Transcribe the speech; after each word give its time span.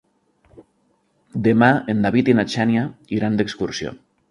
Demà 1.49 1.69
en 1.95 2.01
David 2.07 2.33
i 2.33 2.37
na 2.41 2.47
Xènia 2.55 2.89
iran 3.21 3.41
d'excursió. 3.41 3.97